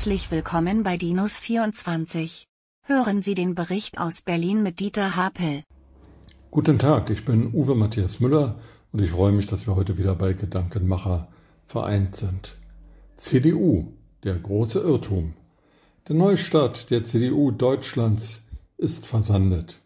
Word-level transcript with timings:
Herzlich 0.00 0.30
willkommen 0.30 0.82
bei 0.82 0.96
Dinos 0.96 1.36
24. 1.36 2.46
Hören 2.84 3.20
Sie 3.20 3.34
den 3.34 3.54
Bericht 3.54 4.00
aus 4.00 4.22
Berlin 4.22 4.62
mit 4.62 4.80
Dieter 4.80 5.14
Hapel. 5.14 5.62
Guten 6.50 6.78
Tag, 6.78 7.10
ich 7.10 7.26
bin 7.26 7.52
Uwe 7.52 7.74
Matthias 7.74 8.18
Müller 8.18 8.58
und 8.92 9.02
ich 9.02 9.10
freue 9.10 9.32
mich, 9.32 9.46
dass 9.46 9.66
wir 9.66 9.76
heute 9.76 9.98
wieder 9.98 10.14
bei 10.14 10.32
Gedankenmacher 10.32 11.28
vereint 11.66 12.16
sind. 12.16 12.56
CDU, 13.18 13.92
der 14.24 14.36
große 14.36 14.80
Irrtum. 14.80 15.34
Der 16.08 16.16
Neustart 16.16 16.90
der 16.90 17.04
CDU 17.04 17.50
Deutschlands 17.50 18.42
ist 18.78 19.06
versandet. 19.06 19.82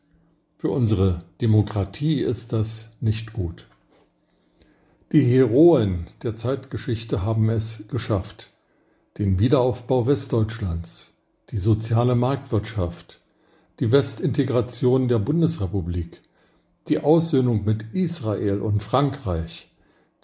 Für 0.58 0.68
unsere 0.68 1.24
Demokratie 1.40 2.20
ist 2.20 2.52
das 2.52 2.88
nicht 3.00 3.32
gut. 3.32 3.66
Die 5.10 5.24
Heroen 5.24 6.06
der 6.22 6.36
Zeitgeschichte 6.36 7.22
haben 7.22 7.48
es 7.48 7.88
geschafft 7.88 8.53
den 9.18 9.38
Wiederaufbau 9.38 10.08
Westdeutschlands, 10.08 11.12
die 11.50 11.58
soziale 11.58 12.16
Marktwirtschaft, 12.16 13.20
die 13.78 13.92
Westintegration 13.92 15.06
der 15.06 15.20
Bundesrepublik, 15.20 16.20
die 16.88 16.98
Aussöhnung 16.98 17.64
mit 17.64 17.84
Israel 17.92 18.60
und 18.60 18.82
Frankreich, 18.82 19.70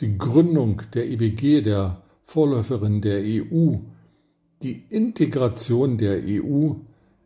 die 0.01 0.19
Gründung 0.19 0.83
der 0.93 1.09
IWG, 1.09 1.63
der 1.63 2.03
Vorläuferin 2.25 3.01
der 3.01 3.21
EU, 3.23 3.77
die 4.63 4.83
Integration 4.91 5.97
der 5.97 6.23
EU, 6.27 6.73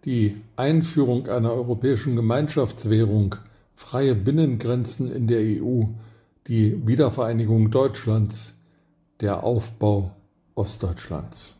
die 0.05 0.37
Einführung 0.57 1.29
einer 1.29 1.53
europäischen 1.53 2.15
Gemeinschaftswährung, 2.15 3.37
freie 3.75 4.15
Binnengrenzen 4.15 5.11
in 5.11 5.29
der 5.29 5.41
EU, 5.41 5.85
die 6.47 6.87
Wiedervereinigung 6.87 7.71
Deutschlands, 7.71 8.61
der 9.21 9.45
Aufbau 9.45 10.15
Ostdeutschlands. 10.55 11.59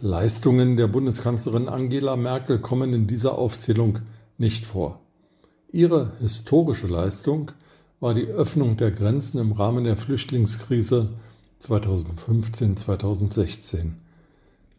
Leistungen 0.00 0.76
der 0.76 0.86
Bundeskanzlerin 0.86 1.68
Angela 1.68 2.14
Merkel 2.14 2.60
kommen 2.60 2.92
in 2.92 3.08
dieser 3.08 3.36
Aufzählung 3.36 3.98
nicht 4.36 4.64
vor. 4.64 5.00
Ihre 5.72 6.12
historische 6.20 6.86
Leistung 6.86 7.50
war 7.98 8.14
die 8.14 8.26
Öffnung 8.26 8.76
der 8.76 8.92
Grenzen 8.92 9.38
im 9.38 9.50
Rahmen 9.50 9.82
der 9.82 9.96
Flüchtlingskrise 9.96 11.08
2015-2016. 11.60 13.94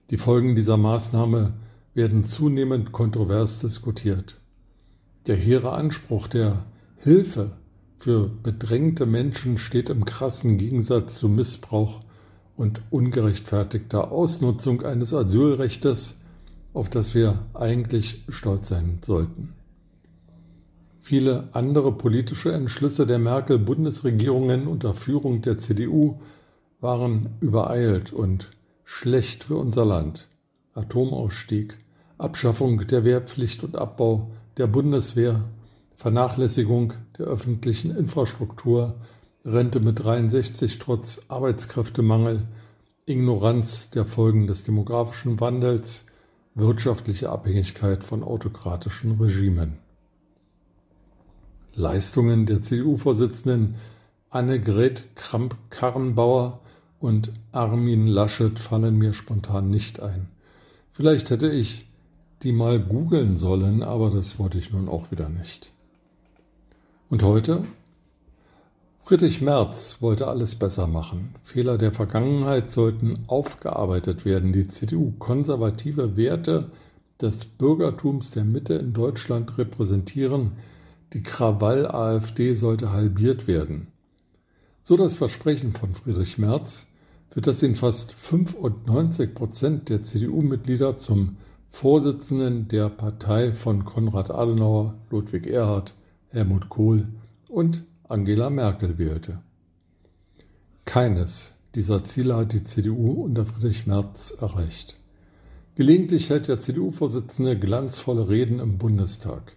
Die 0.10 0.18
Folgen 0.18 0.56
dieser 0.56 0.78
Maßnahme 0.78 1.52
werden 1.94 2.24
zunehmend 2.24 2.94
kontrovers 2.94 3.60
diskutiert. 3.60 4.38
Der 5.28 5.36
hehre 5.36 5.74
Anspruch 5.74 6.28
der 6.28 6.64
Hilfe 6.96 7.52
für 7.98 8.30
bedrängte 8.30 9.06
Menschen 9.06 9.58
steht 9.58 9.90
im 9.90 10.06
krassen 10.06 10.58
Gegensatz 10.58 11.18
zu 11.18 11.28
Missbrauch 11.28 12.00
und 12.60 12.82
ungerechtfertigter 12.90 14.12
Ausnutzung 14.12 14.84
eines 14.84 15.14
Asylrechtes, 15.14 16.20
auf 16.74 16.90
das 16.90 17.16
wir 17.16 17.46
eigentlich 17.54 18.26
stolz 18.28 18.68
sein 18.68 19.00
sollten. 19.02 19.54
Viele 21.00 21.48
andere 21.54 21.94
politische 21.94 22.52
Entschlüsse 22.52 23.08
der 23.08 23.18
Merkel-Bundesregierungen 23.18 24.68
unter 24.68 24.94
Führung 24.94 25.42
der 25.42 25.58
CDU 25.58 26.20
waren 26.82 27.30
übereilt 27.40 28.12
und 28.12 28.52
schlecht 28.84 29.46
für 29.46 29.56
unser 29.56 29.86
Land. 29.86 30.28
Atomausstieg, 30.74 31.78
Abschaffung 32.18 32.86
der 32.88 33.06
Wehrpflicht 33.06 33.64
und 33.64 33.78
Abbau 33.78 34.32
der 34.58 34.68
Bundeswehr, 34.68 35.46
Vernachlässigung 35.96 36.94
der 37.18 37.28
öffentlichen 37.28 37.96
Infrastruktur, 37.96 38.96
Rente 39.46 39.80
mit 39.80 40.04
63 40.04 40.80
trotz 40.80 41.22
Arbeitskräftemangel, 41.30 42.46
Ignoranz 43.06 43.90
der 43.90 44.04
Folgen 44.04 44.48
des 44.48 44.66
demografischen 44.66 45.40
Wandels, 45.40 46.06
wirtschaftliche 46.56 47.30
Abhängigkeit 47.30 48.04
von 48.04 48.24
autokratischen 48.24 49.14
Regimen. 49.20 49.78
Leistungen 51.74 52.46
der 52.46 52.62
CDU-Vorsitzenden 52.62 53.76
Annegret 54.30 55.16
Kramp-Karrenbauer 55.16 56.60
und 57.00 57.32
Armin 57.54 58.08
Laschet 58.08 58.60
fallen 58.60 58.98
mir 58.98 59.14
spontan 59.14 59.70
nicht 59.70 60.02
ein. 60.02 60.28
Vielleicht 60.92 61.30
hätte 61.30 61.50
ich 61.50 61.88
die 62.44 62.52
mal 62.52 62.80
googeln 62.80 63.38
sollen, 63.38 63.84
aber 63.84 64.10
das 64.10 64.38
wollte 64.38 64.58
ich 64.58 64.72
nun 64.72 64.90
auch 64.90 65.12
wieder 65.12 65.30
nicht. 65.30 65.72
Und 67.10 67.24
heute 67.24 67.64
Friedrich 69.10 69.42
Merz 69.42 70.04
wollte 70.04 70.28
alles 70.28 70.54
besser 70.54 70.86
machen. 70.86 71.34
Fehler 71.42 71.80
der 71.80 71.92
Vergangenheit 71.92 72.70
sollten 72.70 73.24
aufgearbeitet 73.26 74.24
werden. 74.24 74.54
Die 74.54 74.68
CDU 74.68 75.14
konservative 75.18 76.16
Werte 76.16 76.70
des 77.20 77.46
Bürgertums 77.46 78.30
der 78.30 78.44
Mitte 78.44 78.76
in 78.76 78.94
Deutschland 78.94 79.58
repräsentieren. 79.58 80.52
Die 81.14 81.24
Krawall-AfD 81.24 82.54
sollte 82.54 82.92
halbiert 82.92 83.48
werden. 83.48 83.88
So 84.84 84.96
das 84.96 85.16
Versprechen 85.16 85.74
von 85.74 85.96
Friedrich 85.96 86.38
Merz, 86.38 86.86
für 87.32 87.42
das 87.42 87.64
ihn 87.64 87.76
fast 87.76 88.14
95 88.14 89.34
Prozent 89.34 89.90
der 89.90 90.04
CDU-Mitglieder 90.04 91.00
zum 91.00 91.38
Vorsitzenden 91.72 92.68
der 92.68 92.90
Partei 92.90 93.54
von 93.54 93.86
Konrad 93.86 94.30
Adenauer, 94.30 94.94
Ludwig 95.10 95.48
Erhard, 95.48 95.96
Helmut 96.28 96.70
Kohl 96.70 97.08
und 97.48 97.82
Angela 98.12 98.50
Merkel 98.50 98.98
wählte. 98.98 99.38
Keines 100.84 101.54
dieser 101.76 102.04
Ziele 102.04 102.38
hat 102.38 102.54
die 102.54 102.64
CDU 102.64 103.26
unter 103.26 103.46
Friedrich 103.46 103.86
Merz 103.86 104.32
erreicht. 104.32 104.98
Gelegentlich 105.76 106.32
hält 106.32 106.48
der 106.48 106.58
CDU-Vorsitzende 106.58 107.60
glanzvolle 107.60 108.28
Reden 108.28 108.58
im 108.58 108.80
Bundestag. 108.80 109.54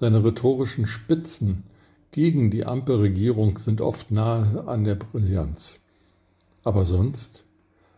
Seine 0.00 0.24
rhetorischen 0.24 0.86
Spitzen 0.86 1.64
gegen 2.10 2.50
die 2.50 2.64
Ampelregierung 2.64 3.58
sind 3.58 3.82
oft 3.82 4.10
nahe 4.10 4.66
an 4.66 4.84
der 4.84 4.94
Brillanz. 4.94 5.80
Aber 6.62 6.86
sonst? 6.86 7.44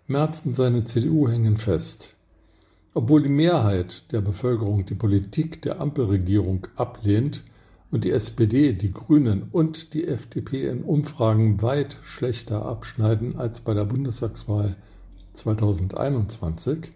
Merz 0.08 0.44
und 0.44 0.56
seine 0.56 0.82
CDU 0.82 1.28
hängen 1.28 1.58
fest. 1.58 2.16
Obwohl 2.92 3.22
die 3.22 3.28
Mehrheit 3.28 4.10
der 4.10 4.20
Bevölkerung 4.20 4.84
die 4.84 4.96
Politik 4.96 5.62
der 5.62 5.80
Ampelregierung 5.80 6.66
ablehnt, 6.74 7.44
und 7.90 8.04
die 8.04 8.10
SPD, 8.10 8.72
die 8.72 8.92
Grünen 8.92 9.44
und 9.52 9.94
die 9.94 10.06
FDP 10.06 10.68
in 10.68 10.82
Umfragen 10.82 11.62
weit 11.62 11.98
schlechter 12.02 12.64
abschneiden 12.64 13.36
als 13.36 13.60
bei 13.60 13.74
der 13.74 13.84
Bundestagswahl 13.84 14.76
2021, 15.34 16.90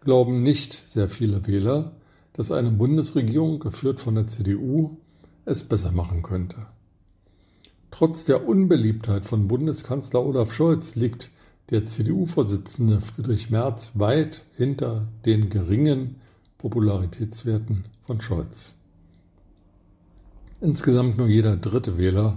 glauben 0.00 0.42
nicht 0.42 0.82
sehr 0.86 1.08
viele 1.08 1.46
Wähler, 1.46 1.92
dass 2.32 2.52
eine 2.52 2.70
Bundesregierung, 2.70 3.58
geführt 3.58 4.00
von 4.00 4.14
der 4.14 4.28
CDU, 4.28 4.96
es 5.44 5.64
besser 5.64 5.90
machen 5.90 6.22
könnte. 6.22 6.66
Trotz 7.90 8.24
der 8.24 8.46
Unbeliebtheit 8.46 9.26
von 9.26 9.48
Bundeskanzler 9.48 10.24
Olaf 10.24 10.52
Scholz 10.52 10.94
liegt 10.94 11.30
der 11.70 11.86
CDU-Vorsitzende 11.86 13.00
Friedrich 13.00 13.50
Merz 13.50 13.92
weit 13.94 14.44
hinter 14.56 15.08
den 15.26 15.50
geringen 15.50 16.16
Popularitätswerten 16.58 17.86
von 18.04 18.20
Scholz. 18.20 18.77
Insgesamt 20.60 21.16
nur 21.18 21.28
jeder 21.28 21.56
dritte 21.56 21.98
Wähler 21.98 22.36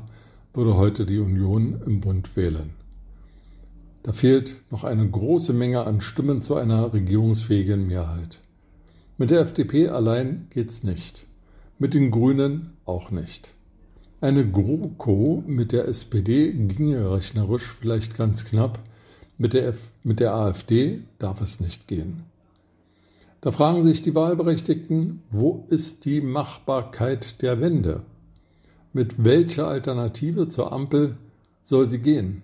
würde 0.54 0.78
heute 0.78 1.08
die 1.08 1.18
Union 1.18 1.82
im 1.88 2.02
Bund 2.02 2.36
wählen. 2.36 2.70
Da 4.04 4.14
fehlt 4.14 4.58
noch 4.70 4.84
eine 4.84 5.10
große 5.10 5.54
Menge 5.54 5.86
an 5.88 6.02
Stimmen 6.02 6.44
zu 6.44 6.54
einer 6.56 6.94
regierungsfähigen 6.94 7.88
Mehrheit. 7.88 8.38
Mit 9.18 9.32
der 9.32 9.42
FDP 9.42 9.90
allein 9.90 10.46
geht's 10.52 10.84
nicht. 10.84 11.26
Mit 11.80 11.96
den 11.96 12.12
Grünen 12.12 12.74
auch 12.86 13.10
nicht. 13.10 13.54
Eine 14.20 14.48
GroKo 14.48 15.44
mit 15.48 15.72
der 15.72 15.88
SPD 15.88 16.52
ginge 16.52 17.12
rechnerisch 17.12 17.72
vielleicht 17.72 18.16
ganz 18.18 18.46
knapp, 18.46 18.78
mit 19.40 19.54
der, 19.54 19.70
F 19.70 19.90
mit 20.04 20.20
der 20.20 20.36
AfD 20.36 21.02
darf 21.18 21.42
es 21.42 21.60
nicht 21.60 21.88
gehen. 21.88 22.22
Da 23.42 23.50
fragen 23.50 23.84
sich 23.84 24.04
die 24.04 24.14
Wahlberechtigten, 24.14 25.24
wo 25.32 25.66
ist 25.70 26.06
die 26.06 26.22
Machbarkeit 26.22 27.42
der 27.42 27.60
Wende? 27.60 28.04
Mit 28.94 29.24
welcher 29.24 29.68
Alternative 29.68 30.50
zur 30.50 30.74
Ampel 30.74 31.18
soll 31.64 31.88
sie 31.88 32.00
gehen? 32.00 32.44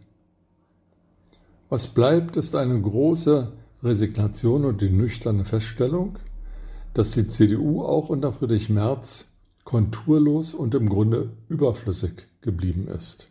Was 1.68 1.90
bleibt, 1.90 2.38
ist 2.38 2.56
eine 2.56 2.80
große 2.80 3.52
Resignation 3.84 4.64
und 4.64 4.80
die 4.80 4.90
nüchterne 4.90 5.44
Feststellung, 5.44 6.20
dass 6.94 7.12
die 7.12 7.28
CDU 7.28 7.84
auch 7.84 8.08
unter 8.08 8.32
Friedrich 8.32 8.70
Merz 8.70 9.30
konturlos 9.66 10.54
und 10.54 10.74
im 10.74 10.88
Grunde 10.88 11.32
überflüssig 11.50 12.26
geblieben 12.40 12.88
ist. 12.88 13.28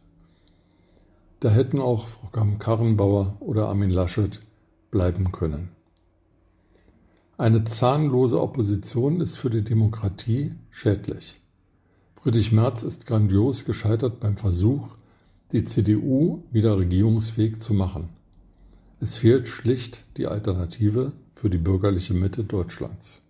Da 1.40 1.48
hätten 1.48 1.80
auch 1.80 2.08
Frau 2.08 2.28
Karrenbauer 2.58 3.38
oder 3.40 3.68
Armin 3.68 3.90
Laschet 3.90 4.40
bleiben 4.90 5.32
können. 5.32 5.70
Eine 7.38 7.64
zahnlose 7.64 8.40
Opposition 8.40 9.22
ist 9.22 9.36
für 9.36 9.48
die 9.48 9.64
Demokratie 9.64 10.54
schädlich. 10.70 11.40
Friedrich 12.26 12.50
Merz 12.50 12.82
ist 12.82 13.06
grandios 13.06 13.66
gescheitert 13.66 14.18
beim 14.18 14.36
Versuch, 14.36 14.96
die 15.52 15.64
CDU 15.64 16.42
wieder 16.50 16.76
regierungsfähig 16.76 17.60
zu 17.60 17.72
machen. 17.72 18.08
Es 18.98 19.16
fehlt 19.16 19.46
schlicht 19.46 20.02
die 20.16 20.26
Alternative 20.26 21.12
für 21.36 21.50
die 21.50 21.58
bürgerliche 21.58 22.14
Mitte 22.14 22.42
Deutschlands. 22.42 23.22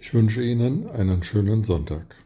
Ich 0.00 0.12
wünsche 0.12 0.42
Ihnen 0.42 0.90
einen 0.90 1.22
schönen 1.22 1.62
Sonntag. 1.62 2.16